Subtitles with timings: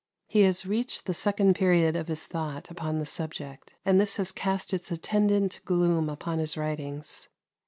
[0.25, 4.31] He has reached the second period of his thought upon the subject, and this has
[4.31, 7.29] cast its attendant gloom upon his writings.